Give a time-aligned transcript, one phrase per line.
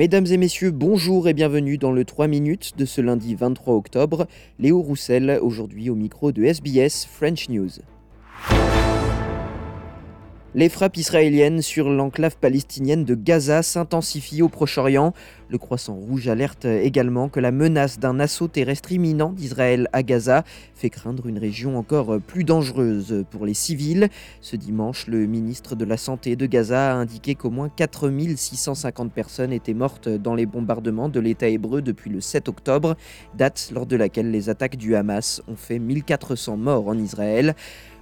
[0.00, 4.26] Mesdames et messieurs, bonjour et bienvenue dans le 3 minutes de ce lundi 23 octobre.
[4.58, 7.68] Léo Roussel, aujourd'hui au micro de SBS French News.
[10.52, 15.12] Les frappes israéliennes sur l'enclave palestinienne de Gaza s'intensifient au Proche-Orient.
[15.48, 20.42] Le Croissant Rouge alerte également que la menace d'un assaut terrestre imminent d'Israël à Gaza
[20.74, 24.08] fait craindre une région encore plus dangereuse pour les civils.
[24.40, 29.52] Ce dimanche, le ministre de la Santé de Gaza a indiqué qu'au moins 4650 personnes
[29.52, 32.96] étaient mortes dans les bombardements de l'État hébreu depuis le 7 octobre,
[33.36, 37.54] date lors de laquelle les attaques du Hamas ont fait 1400 morts en Israël.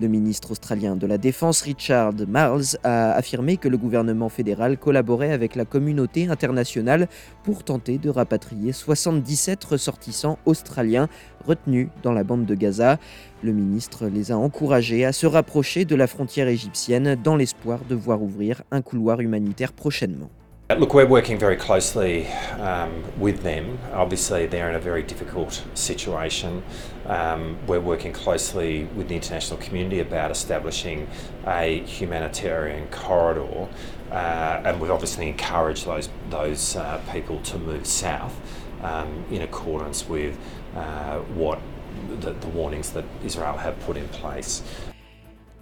[0.00, 5.32] Le ministre australien de la Défense Richard Marles a affirmé que le gouvernement fédéral collaborait
[5.32, 7.06] avec la communauté internationale
[7.42, 11.10] pour tenter de rapatrier 77 ressortissants australiens
[11.46, 12.98] retenus dans la bande de Gaza.
[13.42, 17.94] Le ministre les a encouragés à se rapprocher de la frontière égyptienne dans l'espoir de
[17.94, 20.30] voir ouvrir un couloir humanitaire prochainement.
[20.70, 22.28] Uh, look, we're working very closely
[22.60, 23.76] um, with them.
[23.92, 26.62] Obviously, they're in a very difficult situation.
[27.06, 31.08] Um, we're working closely with the international community about establishing
[31.44, 33.66] a humanitarian corridor,
[34.12, 38.40] uh, and we've obviously encouraged those those uh, people to move south
[38.84, 40.38] um, in accordance with
[40.76, 41.58] uh, what
[42.20, 44.62] the, the warnings that Israel have put in place.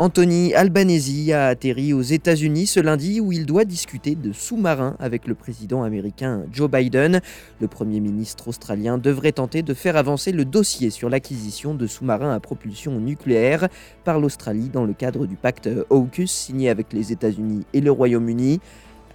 [0.01, 5.27] Anthony Albanese a atterri aux États-Unis ce lundi où il doit discuter de sous-marins avec
[5.27, 7.21] le président américain Joe Biden.
[7.61, 12.33] Le Premier ministre australien devrait tenter de faire avancer le dossier sur l'acquisition de sous-marins
[12.33, 13.67] à propulsion nucléaire
[14.05, 18.61] par l'Australie dans le cadre du pacte AUKUS signé avec les États-Unis et le Royaume-Uni.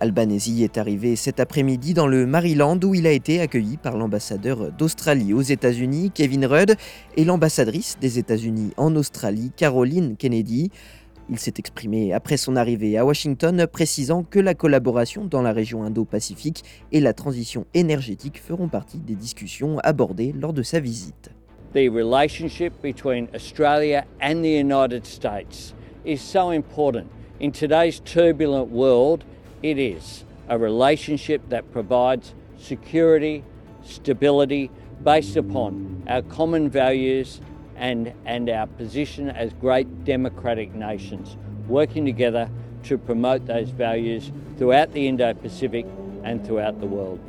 [0.03, 4.69] Albanese est arrivé cet après-midi dans le Maryland où il a été accueilli par l'ambassadeur
[4.73, 6.75] d'Australie aux États-Unis, Kevin Rudd,
[7.15, 10.71] et l'ambassadrice des États-Unis en Australie, Caroline Kennedy.
[11.29, 15.85] Il s'est exprimé après son arrivée à Washington, précisant que la collaboration dans la région
[15.85, 21.31] Indo-Pacifique et la transition énergétique feront partie des discussions abordées lors de sa visite.
[21.73, 25.73] The relationship between Australia and the United States
[26.05, 27.05] is so important
[27.41, 29.23] in today's turbulent world.
[29.63, 33.45] It is a relationship that provides security,
[33.81, 34.69] stability
[35.05, 37.39] based upon our common values
[37.77, 41.37] and, and our position as great democratic nations,
[41.69, 42.49] working together
[42.83, 45.85] to promote those values throughout the Indo Pacific
[46.25, 47.21] and throughout the world.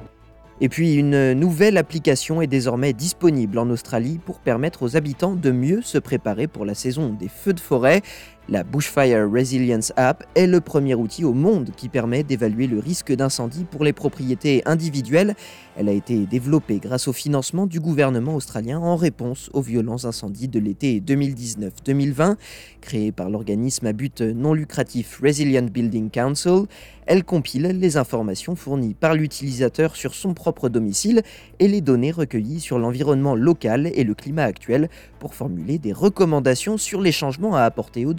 [0.61, 5.51] Et puis une nouvelle application est désormais disponible en Australie pour permettre aux habitants de
[5.51, 8.03] mieux se préparer pour la saison des feux de forêt.
[8.51, 13.11] La Bushfire Resilience App est le premier outil au monde qui permet d'évaluer le risque
[13.11, 15.35] d'incendie pour les propriétés individuelles.
[15.77, 20.49] Elle a été développée grâce au financement du gouvernement australien en réponse aux violents incendies
[20.49, 22.37] de l'été 2019-2020.
[22.83, 26.67] Créée par l'organisme à but non lucratif Resilient Building Council,
[27.07, 31.23] elle compile les informations fournies par l'utilisateur sur son propre domicile
[31.59, 34.89] et les données recueillies sur l'environnement local et le climat actuel
[35.19, 38.15] pour formuler des recommandations sur les changements à apporter au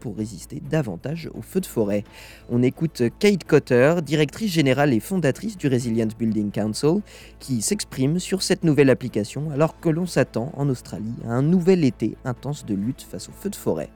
[0.00, 2.04] pour résister davantage aux feux de forêt.
[2.50, 7.00] On écoute Kate Cotter, directrice générale et fondatrice du Resilient Building Council,
[7.38, 11.84] qui s'exprime sur cette nouvelle application alors que l'on s'attend en Australie à un nouvel
[11.84, 13.90] été intense de lutte face aux feux de forêt.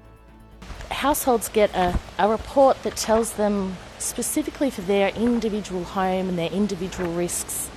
[0.90, 7.08] Households get a report that tells them specifically for their individual home and their individual
[7.16, 7.68] risks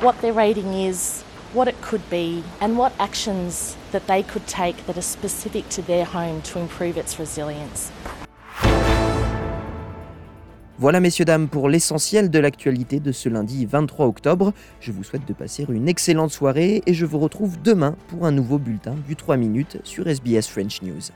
[0.00, 1.17] what their rating is,
[1.54, 5.82] what it could be, and what actions that they could take that are specific to
[5.82, 7.90] their home to improve its resilience.
[10.80, 14.52] Voilà messieurs dames pour l'essentiel de l'actualité de ce lundi 23 octobre.
[14.80, 18.30] Je vous souhaite de passer une excellente soirée et je vous retrouve demain pour un
[18.30, 21.10] nouveau bulletin du 3 minutes sur SBS French News.